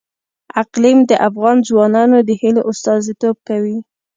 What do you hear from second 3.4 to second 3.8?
کوي.